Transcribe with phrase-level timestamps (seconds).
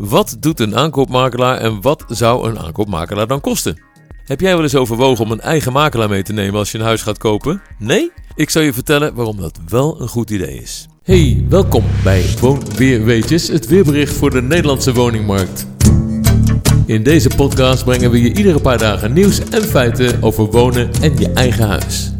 [0.00, 3.80] Wat doet een aankoopmakelaar en wat zou een aankoopmakelaar dan kosten?
[4.24, 6.84] Heb jij wel eens overwogen om een eigen makelaar mee te nemen als je een
[6.84, 7.62] huis gaat kopen?
[7.78, 8.12] Nee?
[8.34, 10.86] Ik zal je vertellen waarom dat wel een goed idee is.
[11.02, 15.66] Hey, welkom bij Woon Weer Weetjes, het weerbericht voor de Nederlandse woningmarkt.
[16.86, 21.18] In deze podcast brengen we je iedere paar dagen nieuws en feiten over wonen en
[21.18, 22.17] je eigen huis.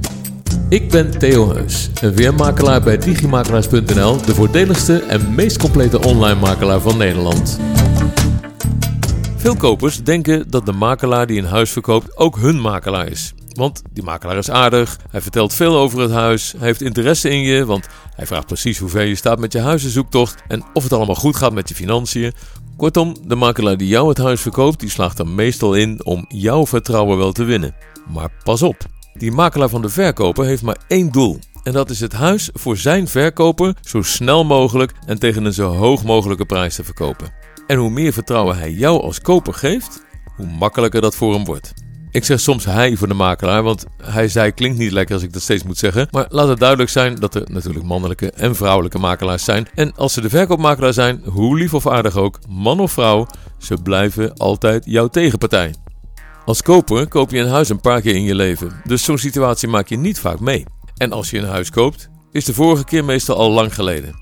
[0.69, 6.81] Ik ben Theo Heus, een weermakelaar bij digimakelaars.nl, de voordeligste en meest complete online makelaar
[6.81, 7.61] van Nederland.
[9.37, 13.35] Veel kopers denken dat de makelaar die een huis verkoopt ook hun makelaar is.
[13.53, 17.41] Want die makelaar is aardig, hij vertelt veel over het huis, hij heeft interesse in
[17.41, 20.93] je, want hij vraagt precies hoe ver je staat met je huizenzoektocht en of het
[20.93, 22.33] allemaal goed gaat met je financiën.
[22.77, 26.67] Kortom, de makelaar die jou het huis verkoopt, die slaagt er meestal in om jouw
[26.67, 27.75] vertrouwen wel te winnen.
[28.13, 28.77] Maar pas op,
[29.19, 31.39] die makelaar van de verkoper heeft maar één doel.
[31.63, 35.75] En dat is het huis voor zijn verkoper zo snel mogelijk en tegen een zo
[35.75, 37.33] hoog mogelijke prijs te verkopen.
[37.67, 40.03] En hoe meer vertrouwen hij jou als koper geeft,
[40.37, 41.73] hoe makkelijker dat voor hem wordt.
[42.11, 45.33] Ik zeg soms hij voor de makelaar, want hij zij klinkt niet lekker als ik
[45.33, 46.09] dat steeds moet zeggen.
[46.11, 49.69] Maar laat het duidelijk zijn dat er natuurlijk mannelijke en vrouwelijke makelaars zijn.
[49.75, 53.27] En als ze de verkoopmakelaar zijn, hoe lief of aardig ook, man of vrouw,
[53.59, 55.75] ze blijven altijd jouw tegenpartij.
[56.49, 59.69] Als koper koop je een huis een paar keer in je leven, dus zo'n situatie
[59.69, 60.65] maak je niet vaak mee.
[60.97, 64.15] En als je een huis koopt, is de vorige keer meestal al lang geleden.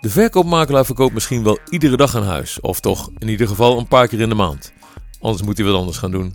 [0.00, 3.88] De verkoopmakelaar verkoopt misschien wel iedere dag een huis, of toch in ieder geval een
[3.88, 4.72] paar keer in de maand.
[5.20, 6.34] Anders moet hij wat anders gaan doen.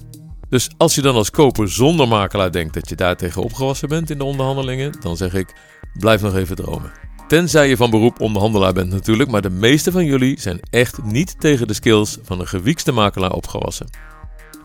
[0.49, 4.17] Dus als je dan als koper zonder makelaar denkt dat je daartegen opgewassen bent in
[4.17, 5.55] de onderhandelingen, dan zeg ik:
[5.93, 6.91] blijf nog even dromen.
[7.27, 11.39] Tenzij je van beroep onderhandelaar bent natuurlijk, maar de meeste van jullie zijn echt niet
[11.39, 14.12] tegen de skills van een gewiekste makelaar opgewassen.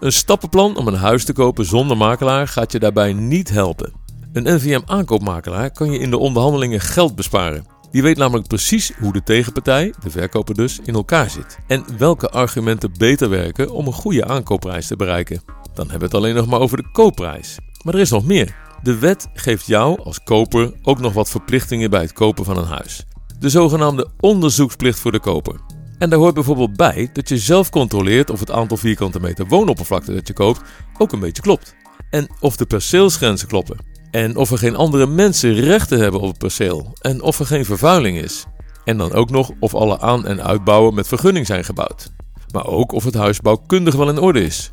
[0.00, 3.92] Een stappenplan om een huis te kopen zonder makelaar gaat je daarbij niet helpen.
[4.32, 7.66] Een NVM-aankoopmakelaar kan je in de onderhandelingen geld besparen.
[7.91, 11.58] Die weet namelijk precies hoe de tegenpartij, de verkoper dus, in elkaar zit.
[11.66, 15.42] En welke argumenten beter werken om een goede aankoopprijs te bereiken.
[15.74, 17.56] Dan hebben we het alleen nog maar over de koopprijs.
[17.84, 18.56] Maar er is nog meer.
[18.82, 22.65] De wet geeft jou als koper ook nog wat verplichtingen bij het kopen van een
[22.65, 23.06] huis.
[23.38, 25.60] De zogenaamde onderzoeksplicht voor de koper.
[25.98, 30.14] En daar hoort bijvoorbeeld bij dat je zelf controleert of het aantal vierkante meter woonoppervlakte
[30.14, 30.60] dat je koopt
[30.98, 31.75] ook een beetje klopt.
[32.10, 33.76] En of de perceelsgrenzen kloppen.
[34.10, 36.92] En of er geen andere mensen rechten hebben op het perceel.
[37.00, 38.44] En of er geen vervuiling is.
[38.84, 42.12] En dan ook nog of alle aan- en uitbouwen met vergunning zijn gebouwd.
[42.53, 44.70] Maar ook of het huis bouwkundig wel in orde is.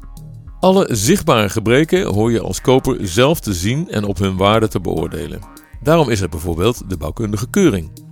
[0.59, 4.80] Alle zichtbare gebreken hoor je als koper zelf te zien en op hun waarde te
[4.80, 5.42] beoordelen.
[5.81, 8.05] Daarom is er bijvoorbeeld de bouwkundige keuring.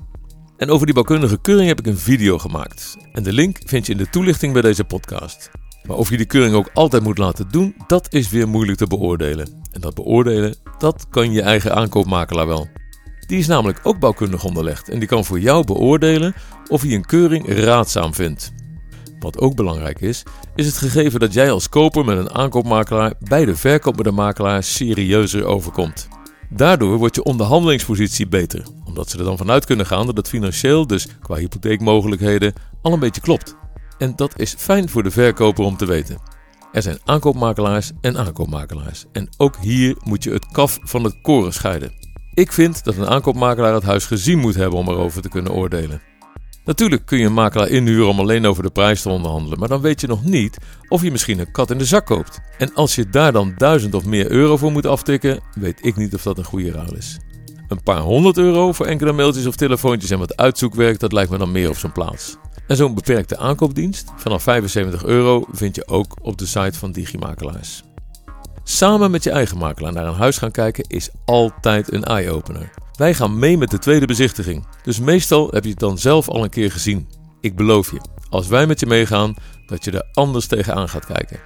[0.57, 2.97] En over die bouwkundige keuring heb ik een video gemaakt.
[3.11, 5.51] En de link vind je in de toelichting bij deze podcast.
[5.87, 8.87] Maar of je die keuring ook altijd moet laten doen, dat is weer moeilijk te
[8.87, 9.61] beoordelen.
[9.71, 12.67] En dat beoordelen, dat kan je eigen aankoopmakelaar wel.
[13.27, 16.33] Die is namelijk ook bouwkundig onderlegd en die kan voor jou beoordelen
[16.69, 18.51] of hij een keuring raadzaam vindt.
[19.19, 20.23] Wat ook belangrijk is,
[20.55, 24.63] is het gegeven dat jij als koper met een aankoopmakelaar bij de verkoop met makelaar
[24.63, 26.07] serieuzer overkomt.
[26.49, 30.87] Daardoor wordt je onderhandelingspositie beter, omdat ze er dan vanuit kunnen gaan dat het financieel,
[30.87, 33.55] dus qua hypotheekmogelijkheden, al een beetje klopt.
[33.97, 36.17] En dat is fijn voor de verkoper om te weten.
[36.71, 39.05] Er zijn aankoopmakelaars en aankoopmakelaars.
[39.11, 41.91] En ook hier moet je het kaf van het koren scheiden.
[42.33, 46.01] Ik vind dat een aankoopmakelaar het huis gezien moet hebben om erover te kunnen oordelen.
[46.65, 49.81] Natuurlijk kun je een makelaar inhuren om alleen over de prijs te onderhandelen, maar dan
[49.81, 50.57] weet je nog niet
[50.89, 52.39] of je misschien een kat in de zak koopt.
[52.57, 56.13] En als je daar dan duizend of meer euro voor moet aftikken, weet ik niet
[56.13, 57.19] of dat een goede ruil is.
[57.73, 61.37] Een paar honderd euro voor enkele mailtjes of telefoontjes en wat uitzoekwerk, dat lijkt me
[61.37, 62.37] dan meer op zijn plaats.
[62.67, 67.83] En zo'n beperkte aankoopdienst vanaf 75 euro vind je ook op de site van Digimakelaars.
[68.63, 72.69] Samen met je eigen makelaar naar een huis gaan kijken is altijd een eye-opener.
[72.97, 76.43] Wij gaan mee met de tweede bezichtiging, dus meestal heb je het dan zelf al
[76.43, 77.07] een keer gezien.
[77.41, 79.35] Ik beloof je, als wij met je meegaan,
[79.65, 81.39] dat je er anders tegenaan gaat kijken.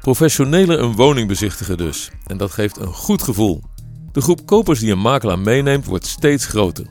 [0.00, 3.62] Professioneler een woning bezichtigen dus, en dat geeft een goed gevoel.
[4.12, 6.86] De groep kopers die een makelaar meeneemt wordt steeds groter.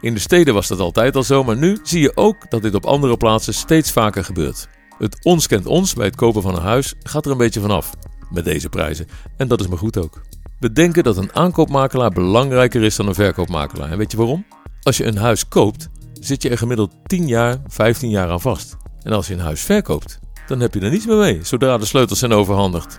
[0.00, 2.74] In de steden was dat altijd al zo, maar nu zie je ook dat dit
[2.74, 4.68] op andere plaatsen steeds vaker gebeurt.
[4.98, 7.90] Het ons kent ons bij het kopen van een huis gaat er een beetje vanaf
[8.30, 9.06] met deze prijzen.
[9.36, 10.20] En dat is maar goed ook.
[10.58, 13.90] We denken dat een aankoopmakelaar belangrijker is dan een verkoopmakelaar.
[13.90, 14.46] En weet je waarom?
[14.82, 15.88] Als je een huis koopt,
[16.20, 18.76] zit je er gemiddeld 10 jaar, 15 jaar aan vast.
[19.02, 21.84] En als je een huis verkoopt, dan heb je er niets meer mee zodra de
[21.84, 22.98] sleutels zijn overhandigd.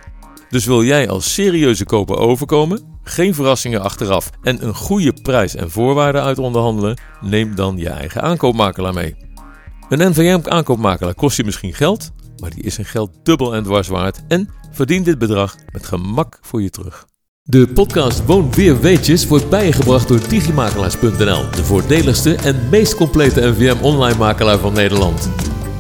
[0.50, 5.72] Dus wil jij als serieuze koper overkomen, geen verrassingen achteraf en een goede prijs en
[5.72, 9.16] voorwaarden uit onderhandelen, neem dan je eigen aankoopmakelaar mee.
[9.90, 14.22] Een NVM-aankoopmakelaar kost je misschien geld, maar die is zijn geld dubbel en dwars waard
[14.28, 17.06] en verdient dit bedrag met gemak voor je terug.
[17.44, 23.84] De podcast Woon Weer Weetjes wordt bijgebracht door digimakelaars.nl, de voordeligste en meest complete NVM
[23.84, 25.30] online makelaar van Nederland.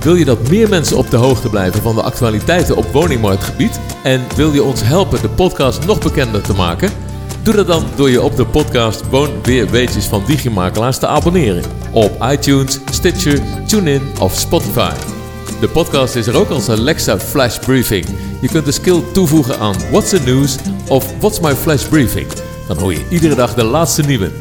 [0.01, 3.79] Wil je dat meer mensen op de hoogte blijven van de actualiteiten op woningmarktgebied?
[4.03, 7.10] En wil je ons helpen de podcast nog bekender te maken?
[7.43, 11.63] Doe dat dan door je op de podcast Woon Weer Weetjes van Digimakelaars te abonneren.
[11.91, 14.91] Op iTunes, Stitcher, TuneIn of Spotify.
[15.59, 18.05] De podcast is er ook als Alexa Flash Briefing.
[18.41, 20.55] Je kunt de skill toevoegen aan What's the News
[20.87, 22.27] of What's My Flash Briefing.
[22.67, 24.31] Dan hoor je iedere dag de laatste nieuwe.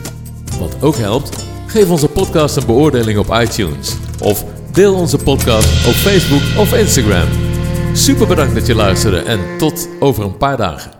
[0.59, 3.97] Wat ook helpt, geef onze podcast een beoordeling op iTunes.
[4.19, 7.29] Of deel onze podcast op Facebook of Instagram.
[7.93, 10.89] Super bedankt dat je luisterde en tot over een paar dagen.